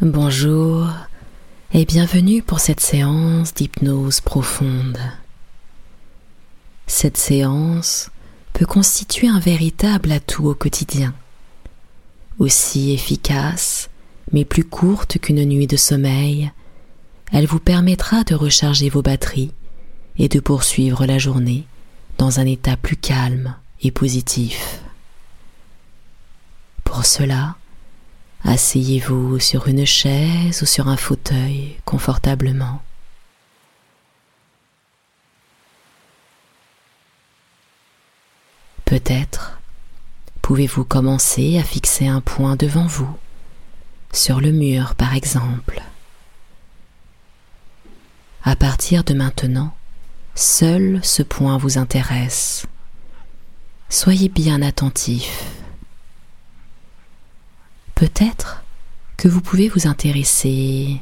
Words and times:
Bonjour 0.00 0.86
et 1.72 1.84
bienvenue 1.84 2.40
pour 2.40 2.60
cette 2.60 2.78
séance 2.78 3.52
d'hypnose 3.52 4.20
profonde. 4.20 4.96
Cette 6.86 7.16
séance 7.16 8.10
peut 8.52 8.64
constituer 8.64 9.26
un 9.26 9.40
véritable 9.40 10.12
atout 10.12 10.46
au 10.46 10.54
quotidien, 10.54 11.14
aussi 12.38 12.92
efficace 12.92 13.90
mais 14.30 14.44
plus 14.44 14.62
courte 14.62 15.18
qu'une 15.18 15.44
nuit 15.44 15.66
de 15.66 15.76
sommeil, 15.76 16.52
elle 17.32 17.46
vous 17.46 17.58
permettra 17.58 18.22
de 18.22 18.36
recharger 18.36 18.90
vos 18.90 19.02
batteries 19.02 19.50
et 20.16 20.28
de 20.28 20.38
poursuivre 20.38 21.06
la 21.06 21.18
journée 21.18 21.66
dans 22.18 22.38
un 22.38 22.46
état 22.46 22.76
plus 22.76 22.96
calme 22.96 23.56
et 23.82 23.90
positif. 23.90 24.80
Pour 26.84 27.04
cela, 27.04 27.56
asseyez-vous 28.44 29.38
sur 29.38 29.68
une 29.68 29.86
chaise 29.86 30.62
ou 30.62 30.66
sur 30.66 30.88
un 30.88 30.96
fauteuil 30.96 31.76
confortablement. 31.84 32.82
Peut-être 38.84 39.58
pouvez-vous 40.40 40.84
commencer 40.84 41.58
à 41.58 41.62
fixer 41.62 42.06
un 42.06 42.22
point 42.22 42.56
devant 42.56 42.86
vous, 42.86 43.14
sur 44.12 44.40
le 44.40 44.50
mur 44.50 44.94
par 44.94 45.14
exemple. 45.14 45.82
À 48.44 48.56
partir 48.56 49.04
de 49.04 49.12
maintenant, 49.12 49.74
seul 50.34 51.00
ce 51.02 51.22
point 51.22 51.58
vous 51.58 51.76
intéresse. 51.76 52.64
Soyez 53.90 54.30
bien 54.30 54.62
attentif. 54.62 55.57
Peut-être 57.98 58.62
que 59.16 59.26
vous 59.26 59.40
pouvez 59.40 59.68
vous 59.68 59.88
intéresser 59.88 61.00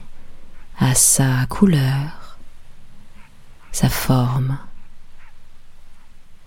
à 0.78 0.94
sa 0.94 1.44
couleur, 1.44 2.38
sa 3.70 3.90
forme, 3.90 4.56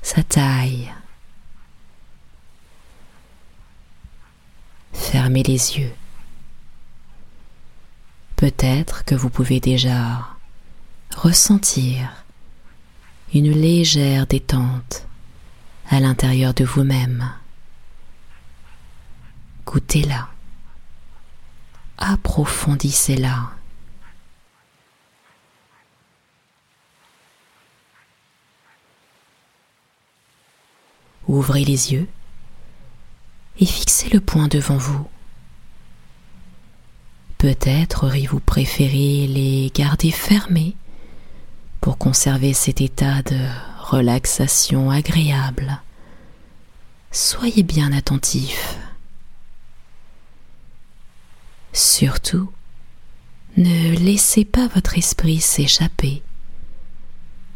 sa 0.01 0.23
taille. 0.23 0.91
Fermez 4.91 5.43
les 5.43 5.77
yeux. 5.77 5.93
Peut-être 8.35 9.05
que 9.05 9.13
vous 9.13 9.29
pouvez 9.29 9.59
déjà 9.59 10.29
ressentir 11.15 12.25
une 13.35 13.51
légère 13.51 14.25
détente 14.25 15.05
à 15.91 15.99
l'intérieur 15.99 16.55
de 16.55 16.65
vous-même. 16.65 17.31
Goûtez-la. 19.67 20.27
Approfondissez-la. 21.99 23.51
Ouvrez 31.27 31.63
les 31.63 31.91
yeux 31.93 32.07
et 33.59 33.65
fixez 33.65 34.09
le 34.09 34.21
point 34.21 34.47
devant 34.47 34.77
vous. 34.77 35.07
Peut-être 37.37 38.05
auriez-vous 38.05 38.39
préféré 38.39 39.27
les 39.27 39.71
garder 39.75 40.11
fermés 40.11 40.75
pour 41.81 41.97
conserver 41.97 42.53
cet 42.53 42.81
état 42.81 43.21
de 43.23 43.37
relaxation 43.79 44.89
agréable. 44.89 45.81
Soyez 47.11 47.63
bien 47.63 47.91
attentif. 47.91 48.77
Surtout, 51.73 52.51
ne 53.57 53.95
laissez 53.97 54.45
pas 54.45 54.67
votre 54.67 54.97
esprit 54.97 55.39
s'échapper. 55.39 56.21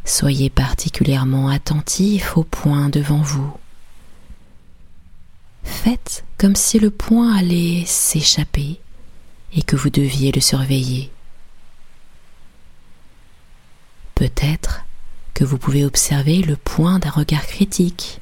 Soyez 0.06 0.50
particulièrement 0.50 1.48
attentif 1.48 2.38
au 2.38 2.44
point 2.44 2.90
devant 2.90 3.22
vous. 3.22 3.56
Faites 5.64 6.26
comme 6.38 6.56
si 6.56 6.78
le 6.80 6.92
point 6.92 7.36
allait 7.36 7.84
s'échapper 7.86 8.80
et 9.54 9.62
que 9.62 9.76
vous 9.76 9.90
deviez 9.90 10.32
le 10.32 10.42
surveiller. 10.42 11.10
Peut-être 14.16 14.84
que 15.34 15.44
vous 15.44 15.58
pouvez 15.58 15.86
observer 15.86 16.42
le 16.42 16.56
point 16.56 17.00
d'un 17.00 17.10
regard 17.10 17.46
critique, 17.48 18.20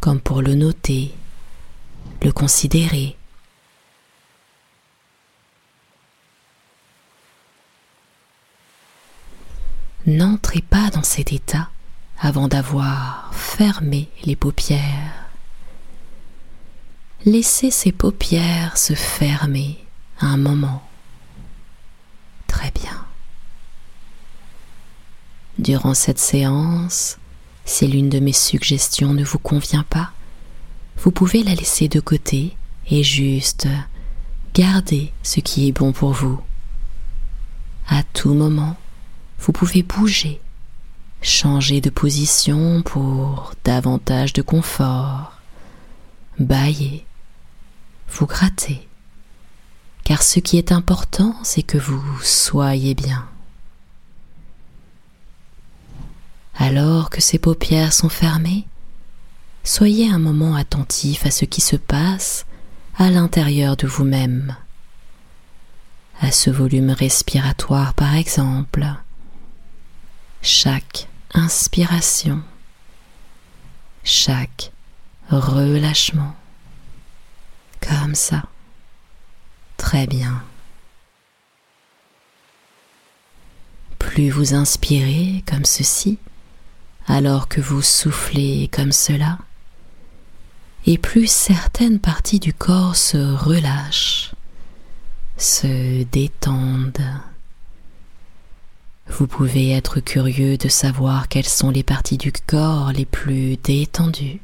comme 0.00 0.20
pour 0.20 0.42
le 0.42 0.54
noter, 0.54 1.12
le 2.22 2.32
considérer. 2.32 3.16
N'entrez 10.12 10.60
pas 10.60 10.90
dans 10.90 11.02
cet 11.02 11.32
état 11.32 11.70
avant 12.20 12.46
d'avoir 12.46 13.30
fermé 13.32 14.10
les 14.24 14.36
paupières. 14.36 15.30
Laissez 17.24 17.70
ces 17.70 17.92
paupières 17.92 18.76
se 18.76 18.92
fermer 18.92 19.82
un 20.20 20.36
moment. 20.36 20.82
Très 22.46 22.70
bien. 22.72 23.06
Durant 25.58 25.94
cette 25.94 26.18
séance, 26.18 27.16
si 27.64 27.86
l'une 27.86 28.10
de 28.10 28.20
mes 28.20 28.34
suggestions 28.34 29.14
ne 29.14 29.24
vous 29.24 29.38
convient 29.38 29.86
pas, 29.88 30.12
vous 30.98 31.10
pouvez 31.10 31.42
la 31.42 31.54
laisser 31.54 31.88
de 31.88 32.00
côté 32.00 32.54
et 32.90 33.02
juste 33.02 33.66
garder 34.52 35.10
ce 35.22 35.40
qui 35.40 35.68
est 35.68 35.72
bon 35.72 35.92
pour 35.92 36.12
vous. 36.12 36.38
À 37.88 38.02
tout 38.12 38.34
moment, 38.34 38.76
vous 39.42 39.52
pouvez 39.52 39.82
bouger, 39.82 40.40
changer 41.20 41.80
de 41.80 41.90
position 41.90 42.82
pour 42.82 43.54
davantage 43.64 44.32
de 44.32 44.40
confort, 44.40 45.40
bailler, 46.38 47.04
vous 48.08 48.26
gratter. 48.26 48.86
Car 50.04 50.22
ce 50.22 50.38
qui 50.38 50.58
est 50.58 50.70
important, 50.70 51.34
c'est 51.42 51.64
que 51.64 51.78
vous 51.78 52.20
soyez 52.22 52.94
bien. 52.94 53.26
Alors 56.54 57.10
que 57.10 57.20
ces 57.20 57.38
paupières 57.38 57.92
sont 57.92 58.08
fermées, 58.08 58.64
soyez 59.64 60.08
un 60.08 60.20
moment 60.20 60.54
attentif 60.54 61.26
à 61.26 61.32
ce 61.32 61.44
qui 61.46 61.60
se 61.60 61.76
passe 61.76 62.46
à 62.96 63.10
l'intérieur 63.10 63.76
de 63.76 63.88
vous-même, 63.88 64.54
à 66.20 66.30
ce 66.30 66.50
volume 66.50 66.90
respiratoire 66.90 67.94
par 67.94 68.14
exemple, 68.14 68.86
chaque 70.42 71.08
inspiration, 71.34 72.42
chaque 74.04 74.72
relâchement, 75.30 76.34
comme 77.80 78.14
ça. 78.14 78.42
Très 79.76 80.06
bien. 80.06 80.42
Plus 83.98 84.30
vous 84.30 84.54
inspirez 84.54 85.42
comme 85.46 85.64
ceci, 85.64 86.18
alors 87.06 87.48
que 87.48 87.60
vous 87.60 87.82
soufflez 87.82 88.68
comme 88.72 88.92
cela, 88.92 89.38
et 90.86 90.98
plus 90.98 91.30
certaines 91.30 92.00
parties 92.00 92.40
du 92.40 92.52
corps 92.52 92.96
se 92.96 93.16
relâchent, 93.16 94.32
se 95.36 96.02
détendent. 96.04 97.11
Vous 99.18 99.26
pouvez 99.26 99.72
être 99.72 100.00
curieux 100.00 100.56
de 100.56 100.68
savoir 100.68 101.28
quelles 101.28 101.44
sont 101.44 101.70
les 101.70 101.82
parties 101.82 102.16
du 102.16 102.32
corps 102.32 102.92
les 102.92 103.04
plus 103.04 103.58
détendues. 103.58 104.40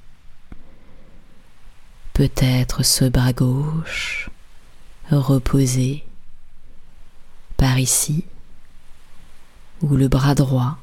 Peut-être 2.12 2.82
ce 2.82 3.06
bras 3.06 3.32
gauche, 3.32 4.28
reposer 5.10 6.04
par 7.56 7.78
ici, 7.78 8.24
ou 9.80 9.96
le 9.96 10.06
bras 10.08 10.34
droit 10.34 10.78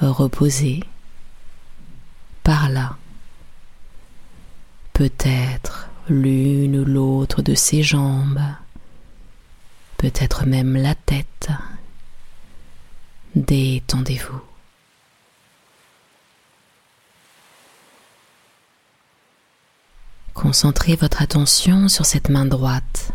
reposer 0.00 0.80
par 2.42 2.68
là. 2.68 2.96
Peut-être 4.92 5.88
l'une 6.08 6.80
ou 6.80 6.84
l'autre 6.84 7.42
de 7.42 7.54
ses 7.54 7.84
jambes, 7.84 8.40
peut-être 9.98 10.46
même 10.46 10.76
la 10.76 10.96
tête. 10.96 11.50
Détendez-vous. 13.36 14.40
Concentrez 20.34 20.96
votre 20.96 21.22
attention 21.22 21.86
sur 21.86 22.06
cette 22.06 22.28
main 22.28 22.44
droite. 22.44 23.12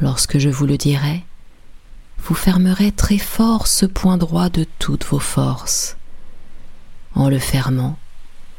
Lorsque 0.00 0.38
je 0.38 0.50
vous 0.50 0.66
le 0.66 0.76
dirai, 0.76 1.24
vous 2.18 2.34
fermerez 2.34 2.92
très 2.92 3.16
fort 3.16 3.66
ce 3.66 3.86
point 3.86 4.18
droit 4.18 4.50
de 4.50 4.66
toutes 4.78 5.06
vos 5.06 5.20
forces. 5.20 5.96
En 7.14 7.30
le 7.30 7.38
fermant, 7.38 7.98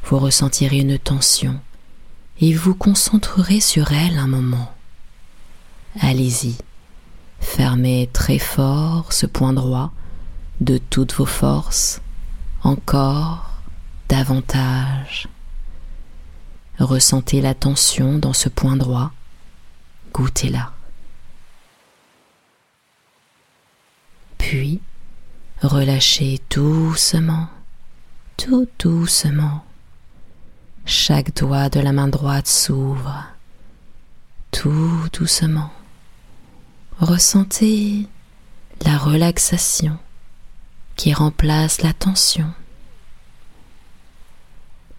vous 0.06 0.18
ressentirez 0.18 0.80
une 0.80 0.98
tension 0.98 1.60
et 2.42 2.54
vous 2.54 2.74
concentrerez 2.74 3.60
sur 3.60 3.92
elle 3.92 4.18
un 4.18 4.28
moment. 4.28 4.74
Allez-y, 6.00 6.56
fermez 7.40 8.10
très 8.14 8.40
fort 8.40 9.14
ce 9.14 9.28
point 9.28 9.54
droit 9.54 9.92
de 10.64 10.78
toutes 10.78 11.14
vos 11.14 11.26
forces, 11.26 12.02
encore 12.64 13.52
davantage. 14.08 15.28
Ressentez 16.80 17.42
la 17.42 17.54
tension 17.54 18.18
dans 18.18 18.34
ce 18.34 18.50
point 18.50 18.78
droit, 18.78 19.12
goûtez-la. 20.14 20.72
Puis, 24.38 24.82
relâchez 25.62 26.40
doucement, 26.50 27.48
tout 28.38 28.68
doucement. 28.80 29.64
Chaque 30.86 31.36
doigt 31.36 31.70
de 31.70 31.80
la 31.80 31.94
main 31.94 32.08
droite 32.08 32.48
s'ouvre, 32.48 33.26
tout 34.52 35.08
doucement. 35.14 35.72
Ressentez 37.00 38.08
la 38.86 38.98
relaxation 38.98 39.98
qui 40.96 41.14
remplace 41.14 41.82
la 41.82 41.94
tension 41.94 42.52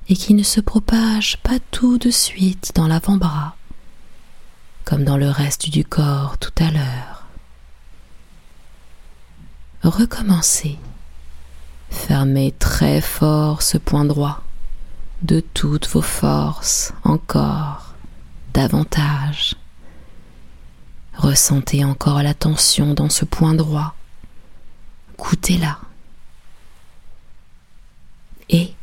et 0.08 0.17
qui 0.17 0.35
ne 0.35 0.43
se 0.43 0.61
propage 0.61 1.38
pas 1.38 1.58
tout 1.70 1.99
de 1.99 2.11
suite 2.11 2.73
dans 2.75 2.87
l'avant-bras, 2.87 3.56
comme 4.85 5.05
dans 5.05 5.17
le 5.17 5.31
reste 5.31 5.70
du 5.70 5.85
corps 5.85 6.37
tout 6.38 6.52
à 6.62 6.70
l'heure. 6.70 7.26
Recommencez. 9.82 10.79
Fermez 11.91 12.52
très 12.58 13.00
fort 13.00 13.62
ce 13.62 13.79
point 13.79 14.05
droit 14.05 14.43
de 15.23 15.41
toutes 15.41 15.88
vos 15.88 16.02
forces 16.02 16.93
encore 17.05 17.94
davantage. 18.52 19.55
Ressentez 21.17 21.85
encore 21.85 22.23
la 22.23 22.35
tension 22.35 22.94
dans 22.94 23.08
ce 23.08 23.25
point 23.25 23.55
droit. 23.55 23.94
Goûtez-la. 25.19 25.79
Et 28.49 28.75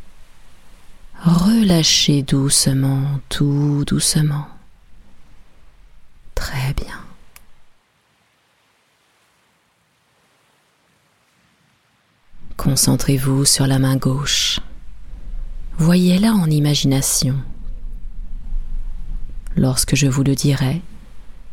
relâchez 1.24 2.24
doucement, 2.24 3.20
tout 3.30 3.84
doucement. 3.86 4.48
Très 6.36 6.74
bien. 6.74 7.00
Concentrez-vous 12.58 13.46
sur 13.46 13.68
la 13.68 13.80
main 13.80 13.96
gauche. 13.96 14.60
Voyez-la 15.78 16.34
en 16.34 16.50
imagination. 16.50 17.36
Lorsque 19.56 19.96
je 19.96 20.08
vous 20.08 20.24
le 20.24 20.36
dirai, 20.36 20.82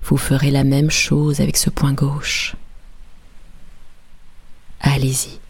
vous 0.02 0.16
ferez 0.16 0.50
la 0.50 0.64
même 0.64 0.90
chose 0.90 1.40
avec 1.40 1.56
ce 1.56 1.70
point 1.70 1.92
gauche. 1.92 2.56
Allez-y. 4.80 5.40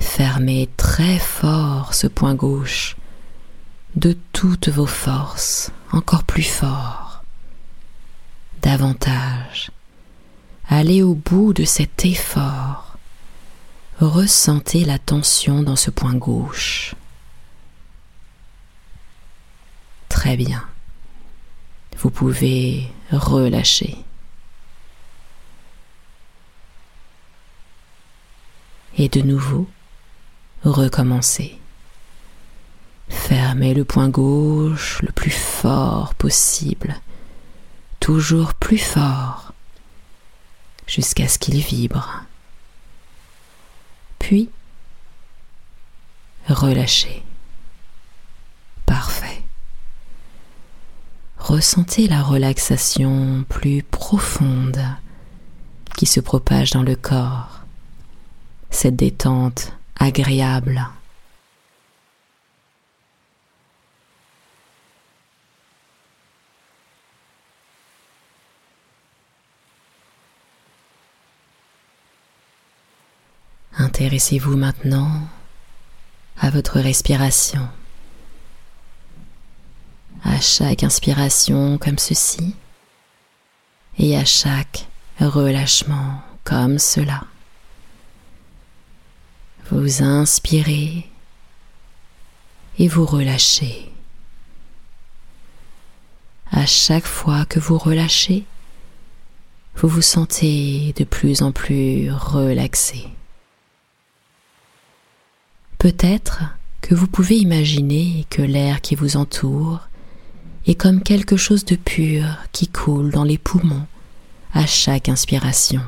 Fermez 0.00 0.68
très 0.76 1.18
fort 1.18 1.94
ce 1.94 2.06
point 2.06 2.34
gauche 2.34 2.96
de 3.94 4.16
toutes 4.32 4.68
vos 4.68 4.86
forces, 4.86 5.70
encore 5.92 6.24
plus 6.24 6.42
fort, 6.42 7.22
davantage. 8.62 9.70
Allez 10.68 11.02
au 11.02 11.14
bout 11.14 11.52
de 11.52 11.64
cet 11.64 12.04
effort. 12.04 12.96
Ressentez 14.00 14.84
la 14.84 14.98
tension 14.98 15.62
dans 15.62 15.76
ce 15.76 15.90
point 15.90 16.14
gauche. 16.14 16.94
Très 20.08 20.36
bien. 20.36 20.64
Vous 21.98 22.10
pouvez 22.10 22.90
relâcher. 23.12 23.96
Et 28.96 29.08
de 29.08 29.20
nouveau, 29.22 29.68
recommencer. 30.64 31.58
Fermez 33.08 33.74
le 33.74 33.84
point 33.84 34.08
gauche 34.08 35.02
le 35.02 35.12
plus 35.12 35.30
fort 35.30 36.14
possible, 36.14 37.00
toujours 37.98 38.54
plus 38.54 38.78
fort, 38.78 39.52
jusqu'à 40.86 41.28
ce 41.28 41.38
qu'il 41.38 41.58
vibre. 41.60 42.24
Puis, 44.18 44.50
relâchez. 46.48 47.22
Parfait. 48.86 49.42
Ressentez 51.38 52.06
la 52.06 52.22
relaxation 52.22 53.44
plus 53.48 53.82
profonde 53.82 54.80
qui 55.96 56.06
se 56.06 56.20
propage 56.20 56.70
dans 56.70 56.82
le 56.82 56.96
corps, 56.96 57.60
cette 58.70 58.96
détente 58.96 59.72
agréable. 60.00 60.88
Intéressez-vous 73.76 74.56
maintenant 74.56 75.10
à 76.38 76.50
votre 76.50 76.80
respiration. 76.80 77.68
À 80.24 80.40
chaque 80.40 80.82
inspiration 80.82 81.78
comme 81.78 81.98
ceci 81.98 82.54
et 83.98 84.16
à 84.16 84.24
chaque 84.24 84.86
relâchement 85.20 86.22
comme 86.44 86.78
cela. 86.78 87.24
Vous 89.70 90.02
inspirez 90.02 91.06
et 92.80 92.88
vous 92.88 93.06
relâchez. 93.06 93.92
À 96.50 96.66
chaque 96.66 97.06
fois 97.06 97.44
que 97.44 97.60
vous 97.60 97.78
relâchez, 97.78 98.44
vous 99.76 99.86
vous 99.86 100.02
sentez 100.02 100.92
de 100.96 101.04
plus 101.04 101.42
en 101.42 101.52
plus 101.52 102.10
relaxé. 102.10 103.06
Peut-être 105.78 106.42
que 106.80 106.96
vous 106.96 107.06
pouvez 107.06 107.36
imaginer 107.36 108.26
que 108.28 108.42
l'air 108.42 108.80
qui 108.80 108.96
vous 108.96 109.16
entoure 109.16 109.88
est 110.66 110.74
comme 110.74 111.00
quelque 111.00 111.36
chose 111.36 111.64
de 111.64 111.76
pur 111.76 112.24
qui 112.50 112.66
coule 112.66 113.12
dans 113.12 113.24
les 113.24 113.38
poumons 113.38 113.86
à 114.52 114.66
chaque 114.66 115.08
inspiration. 115.08 115.82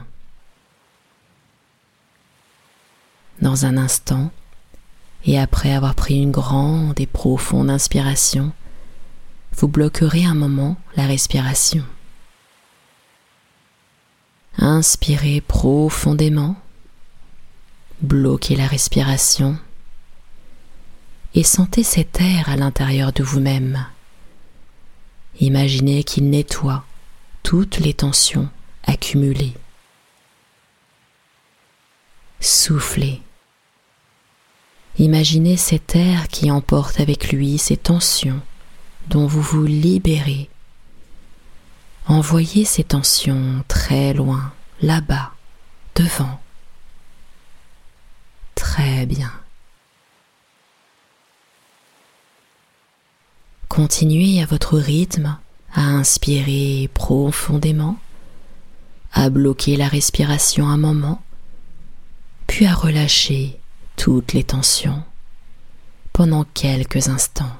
Dans 3.42 3.66
un 3.66 3.76
instant, 3.76 4.30
et 5.24 5.36
après 5.36 5.72
avoir 5.72 5.96
pris 5.96 6.22
une 6.22 6.30
grande 6.30 7.00
et 7.00 7.08
profonde 7.08 7.70
inspiration, 7.70 8.52
vous 9.56 9.66
bloquerez 9.66 10.24
un 10.24 10.34
moment 10.34 10.76
la 10.96 11.06
respiration. 11.08 11.84
Inspirez 14.58 15.40
profondément, 15.40 16.54
bloquez 18.00 18.54
la 18.54 18.68
respiration 18.68 19.58
et 21.34 21.42
sentez 21.42 21.82
cet 21.82 22.20
air 22.20 22.48
à 22.48 22.54
l'intérieur 22.54 23.12
de 23.12 23.24
vous-même. 23.24 23.86
Imaginez 25.40 26.04
qu'il 26.04 26.30
nettoie 26.30 26.84
toutes 27.42 27.78
les 27.78 27.94
tensions 27.94 28.48
accumulées. 28.84 29.54
Soufflez. 32.38 33.20
Imaginez 34.98 35.56
cet 35.56 35.96
air 35.96 36.28
qui 36.28 36.50
emporte 36.50 37.00
avec 37.00 37.32
lui 37.32 37.58
ces 37.58 37.76
tensions 37.76 38.40
dont 39.08 39.26
vous 39.26 39.40
vous 39.40 39.64
libérez. 39.64 40.48
Envoyez 42.06 42.64
ces 42.64 42.84
tensions 42.84 43.64
très 43.68 44.12
loin, 44.12 44.52
là-bas, 44.80 45.32
devant. 45.94 46.40
Très 48.54 49.06
bien. 49.06 49.32
Continuez 53.68 54.42
à 54.42 54.46
votre 54.46 54.78
rythme 54.78 55.38
à 55.74 55.80
inspirer 55.80 56.90
profondément, 56.92 57.96
à 59.12 59.30
bloquer 59.30 59.76
la 59.76 59.88
respiration 59.88 60.68
un 60.68 60.76
moment, 60.76 61.22
puis 62.46 62.66
à 62.66 62.74
relâcher 62.74 63.58
toutes 64.02 64.32
les 64.32 64.42
tensions 64.42 65.00
pendant 66.12 66.42
quelques 66.42 67.06
instants. 67.06 67.56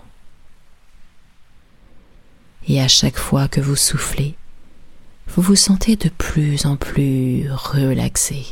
Et 2.66 2.80
à 2.80 2.88
chaque 2.88 3.16
fois 3.16 3.46
que 3.46 3.60
vous 3.60 3.76
soufflez, 3.76 4.34
vous 5.28 5.40
vous 5.40 5.54
sentez 5.54 5.94
de 5.94 6.08
plus 6.08 6.66
en 6.66 6.74
plus 6.74 7.48
relaxé. 7.48 8.44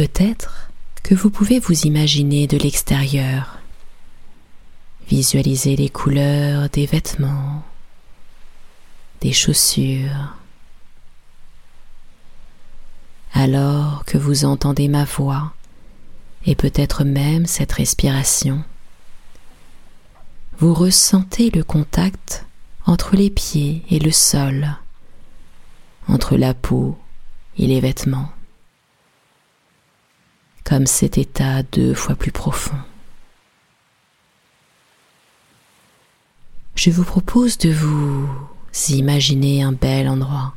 Peut-être 0.00 0.70
que 1.02 1.14
vous 1.14 1.28
pouvez 1.28 1.58
vous 1.58 1.82
imaginer 1.82 2.46
de 2.46 2.56
l'extérieur, 2.56 3.58
visualiser 5.06 5.76
les 5.76 5.90
couleurs 5.90 6.70
des 6.70 6.86
vêtements, 6.86 7.62
des 9.20 9.34
chaussures, 9.34 10.34
alors 13.34 14.06
que 14.06 14.16
vous 14.16 14.46
entendez 14.46 14.88
ma 14.88 15.04
voix 15.04 15.52
et 16.46 16.54
peut-être 16.54 17.04
même 17.04 17.44
cette 17.44 17.72
respiration, 17.72 18.64
vous 20.56 20.72
ressentez 20.72 21.50
le 21.50 21.62
contact 21.62 22.46
entre 22.86 23.16
les 23.16 23.28
pieds 23.28 23.82
et 23.90 23.98
le 23.98 24.12
sol, 24.12 24.78
entre 26.08 26.38
la 26.38 26.54
peau 26.54 26.96
et 27.58 27.66
les 27.66 27.80
vêtements, 27.80 28.30
comme 30.64 30.86
cet 30.86 31.18
état 31.18 31.62
deux 31.62 31.94
fois 31.94 32.14
plus 32.14 32.32
profond. 32.32 32.76
Je 36.74 36.90
vous 36.90 37.04
propose 37.04 37.58
de 37.58 37.70
vous 37.70 38.26
imaginer 38.88 39.62
un 39.62 39.72
bel 39.72 40.08
endroit. 40.08 40.54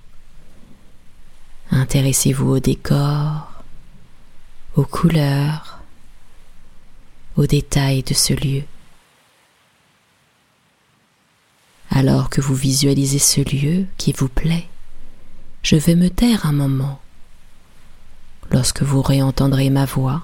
Intéressez-vous 1.72 2.50
au 2.50 2.60
décor, 2.60 3.52
aux 4.76 4.86
couleurs, 4.86 5.80
aux 7.36 7.46
détails 7.46 8.04
de 8.04 8.14
ce 8.14 8.34
lieu. 8.34 8.64
Alors 11.90 12.30
que 12.30 12.42
vous 12.42 12.56
visualisez 12.56 13.20
ce 13.20 13.42
lieu 13.42 13.86
qui 13.98 14.14
vous 14.14 14.30
plaît, 14.30 14.68
je 15.62 15.76
vais 15.76 15.96
me 15.96 16.10
taire 16.10 16.46
un 16.46 16.54
moment. 16.54 17.03
Lorsque 18.52 18.84
vous 18.84 19.02
réentendrez 19.02 19.70
ma 19.70 19.86
voix, 19.86 20.24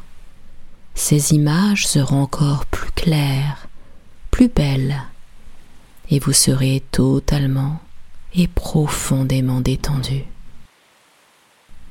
ces 0.94 1.34
images 1.34 1.88
seront 1.88 2.22
encore 2.22 2.66
plus 2.66 2.92
claires, 2.92 3.68
plus 4.32 4.50
belles, 4.50 5.02
et 6.10 6.20
vous 6.20 6.34
serez 6.34 6.84
totalement 6.92 7.80
et 8.36 8.48
profondément 8.48 9.62
détendu. 9.62 10.24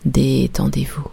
Détendez-vous. 0.05 1.11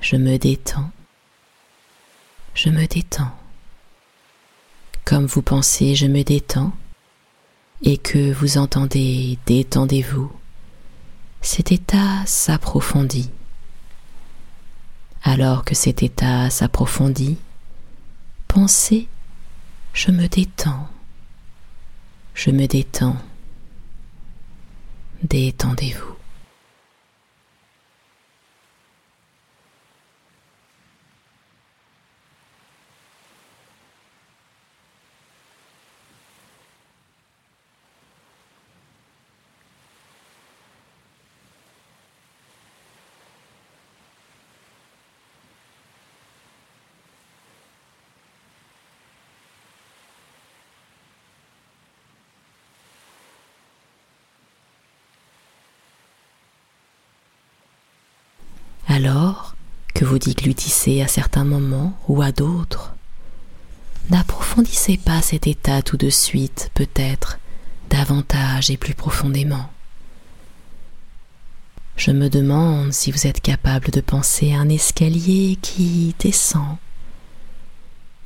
Je 0.00 0.16
me 0.16 0.38
détends, 0.38 0.90
je 2.54 2.68
me 2.68 2.84
détends. 2.86 3.30
Comme 5.04 5.26
vous 5.26 5.40
pensez, 5.42 5.94
je 5.94 6.06
me 6.06 6.24
détends, 6.24 6.72
et 7.82 7.96
que 7.96 8.32
vous 8.32 8.58
entendez 8.58 9.38
détendez-vous, 9.46 10.32
cet 11.42 11.70
état 11.70 12.26
s'approfondit. 12.26 13.30
Alors 15.22 15.64
que 15.64 15.76
cet 15.76 16.02
état 16.02 16.50
s'approfondit, 16.50 17.38
pensez, 18.48 19.06
je 19.92 20.10
me 20.10 20.26
détends, 20.26 20.88
je 22.34 22.50
me 22.50 22.66
détends, 22.66 23.16
détendez-vous. 25.22 26.17
Alors 58.98 59.54
que 59.94 60.04
vous 60.04 60.18
déglutissez 60.18 61.02
à 61.02 61.06
certains 61.06 61.44
moments 61.44 61.96
ou 62.08 62.20
à 62.20 62.32
d'autres? 62.32 62.96
N'approfondissez 64.10 64.96
pas 64.96 65.22
cet 65.22 65.46
état 65.46 65.82
tout 65.82 65.96
de 65.96 66.10
suite, 66.10 66.72
peut-être, 66.74 67.38
davantage 67.90 68.72
et 68.72 68.76
plus 68.76 68.94
profondément. 68.94 69.70
Je 71.94 72.10
me 72.10 72.28
demande 72.28 72.92
si 72.92 73.12
vous 73.12 73.28
êtes 73.28 73.40
capable 73.40 73.90
de 73.90 74.00
penser 74.00 74.52
à 74.52 74.58
un 74.58 74.68
escalier 74.68 75.58
qui 75.62 76.16
descend, 76.18 76.76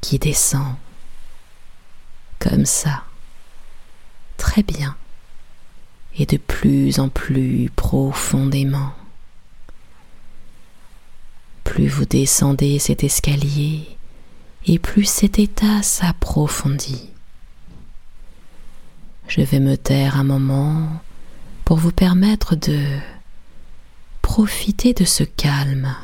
qui 0.00 0.18
descend, 0.18 0.76
comme 2.38 2.64
ça, 2.64 3.04
très 4.38 4.62
bien, 4.62 4.96
et 6.16 6.24
de 6.24 6.38
plus 6.38 6.98
en 6.98 7.10
plus 7.10 7.70
profondément. 7.76 8.94
Plus 11.72 11.88
vous 11.88 12.04
descendez 12.04 12.78
cet 12.78 13.02
escalier, 13.02 13.88
et 14.66 14.78
plus 14.78 15.06
cet 15.06 15.38
état 15.38 15.82
s'approfondit. 15.82 17.08
Je 19.26 19.40
vais 19.40 19.58
me 19.58 19.78
taire 19.78 20.18
un 20.18 20.22
moment 20.22 21.00
pour 21.64 21.78
vous 21.78 21.90
permettre 21.90 22.56
de 22.56 22.78
profiter 24.20 24.92
de 24.92 25.06
ce 25.06 25.24
calme. 25.24 25.96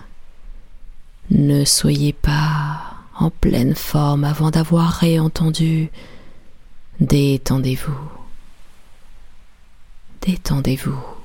Ne 1.30 1.66
soyez 1.66 2.14
pas 2.14 2.94
en 3.18 3.28
pleine 3.28 3.74
forme 3.74 4.24
avant 4.24 4.50
d'avoir 4.50 4.90
réentendu. 4.90 5.90
Détendez-vous. 6.98 8.08
Détendez-vous. 10.22 11.17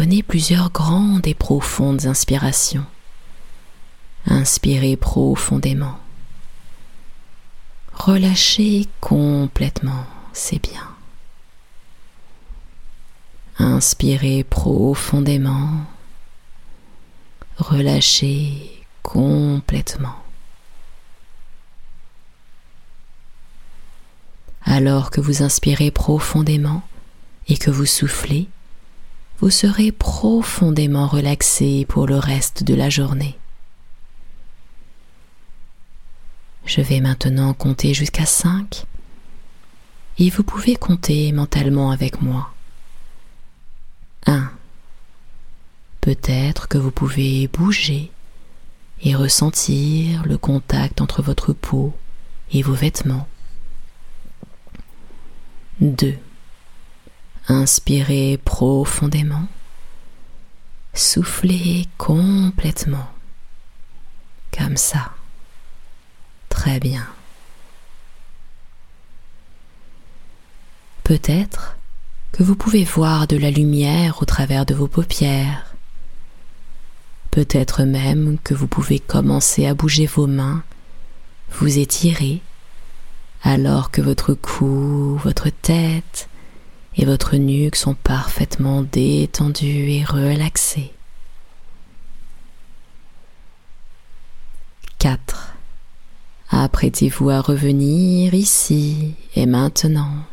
Prenez 0.00 0.22
plusieurs 0.22 0.70
grandes 0.70 1.26
et 1.26 1.34
profondes 1.34 2.06
inspirations. 2.06 2.86
Inspirez 4.24 4.96
profondément. 4.96 5.98
Relâchez 7.92 8.88
complètement, 9.02 10.06
c'est 10.32 10.58
bien. 10.58 10.88
Inspirez 13.58 14.42
profondément. 14.42 15.84
relâchez 17.58 18.82
complètement. 19.02 20.16
Alors 24.64 25.10
que 25.10 25.20
vous 25.20 25.42
inspirez 25.42 25.90
profondément 25.90 26.80
et 27.48 27.58
que 27.58 27.70
vous 27.70 27.84
soufflez, 27.84 28.48
vous 29.40 29.50
serez 29.50 29.90
profondément 29.90 31.06
relaxé 31.06 31.86
pour 31.88 32.06
le 32.06 32.18
reste 32.18 32.62
de 32.62 32.74
la 32.74 32.90
journée. 32.90 33.38
Je 36.66 36.82
vais 36.82 37.00
maintenant 37.00 37.54
compter 37.54 37.94
jusqu'à 37.94 38.26
5 38.26 38.84
et 40.18 40.28
vous 40.28 40.42
pouvez 40.42 40.76
compter 40.76 41.32
mentalement 41.32 41.90
avec 41.90 42.20
moi. 42.20 42.52
1. 44.26 44.50
Peut-être 46.02 46.68
que 46.68 46.76
vous 46.76 46.90
pouvez 46.90 47.48
bouger 47.48 48.12
et 49.02 49.14
ressentir 49.14 50.22
le 50.26 50.36
contact 50.36 51.00
entre 51.00 51.22
votre 51.22 51.54
peau 51.54 51.94
et 52.52 52.60
vos 52.62 52.74
vêtements. 52.74 53.26
2. 55.80 56.18
Inspirez 57.50 58.38
profondément. 58.44 59.48
Soufflez 60.94 61.88
complètement. 61.98 63.10
Comme 64.56 64.76
ça. 64.76 65.10
Très 66.48 66.78
bien. 66.78 67.04
Peut-être 71.02 71.76
que 72.30 72.44
vous 72.44 72.54
pouvez 72.54 72.84
voir 72.84 73.26
de 73.26 73.36
la 73.36 73.50
lumière 73.50 74.22
au 74.22 74.26
travers 74.26 74.64
de 74.64 74.74
vos 74.74 74.86
paupières. 74.86 75.74
Peut-être 77.32 77.82
même 77.82 78.38
que 78.44 78.54
vous 78.54 78.68
pouvez 78.68 79.00
commencer 79.00 79.66
à 79.66 79.74
bouger 79.74 80.06
vos 80.06 80.28
mains, 80.28 80.62
vous 81.50 81.78
étirer, 81.78 82.42
alors 83.42 83.90
que 83.90 84.02
votre 84.02 84.34
cou, 84.34 85.18
votre 85.24 85.48
tête 85.50 86.29
et 86.96 87.04
votre 87.04 87.36
nuque 87.36 87.76
sont 87.76 87.94
parfaitement 87.94 88.82
détendus 88.82 89.90
et 89.90 90.04
relaxés. 90.04 90.92
4. 94.98 95.54
Apprêtez-vous 96.50 97.30
à 97.30 97.40
revenir 97.40 98.34
ici 98.34 99.14
et 99.34 99.46
maintenant. 99.46 100.24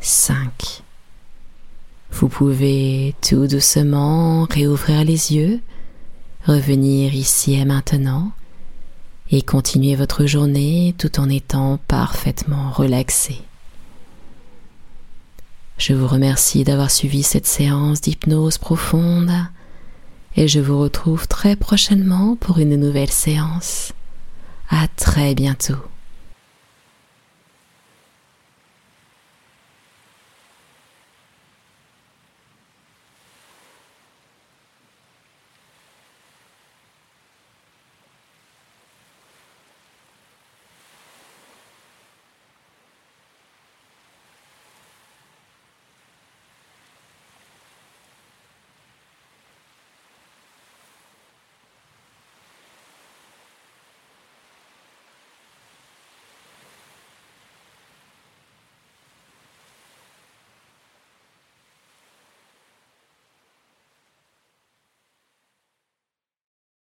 5. 0.00 0.82
Vous 2.10 2.28
pouvez 2.28 3.14
tout 3.22 3.46
doucement 3.46 4.44
réouvrir 4.50 5.04
les 5.04 5.34
yeux, 5.34 5.60
revenir 6.46 7.14
ici 7.14 7.54
et 7.54 7.64
maintenant 7.64 8.32
et 9.30 9.42
continuer 9.42 9.94
votre 9.94 10.26
journée 10.26 10.94
tout 10.98 11.20
en 11.20 11.28
étant 11.28 11.78
parfaitement 11.86 12.70
relaxé. 12.72 13.42
Je 15.80 15.94
vous 15.94 16.08
remercie 16.08 16.62
d'avoir 16.62 16.90
suivi 16.90 17.22
cette 17.22 17.46
séance 17.46 18.02
d'hypnose 18.02 18.58
profonde 18.58 19.32
et 20.36 20.46
je 20.46 20.60
vous 20.60 20.78
retrouve 20.78 21.26
très 21.26 21.56
prochainement 21.56 22.36
pour 22.36 22.58
une 22.58 22.76
nouvelle 22.76 23.10
séance. 23.10 23.94
À 24.68 24.88
très 24.88 25.34
bientôt. 25.34 25.78